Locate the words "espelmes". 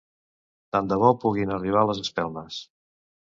2.07-2.57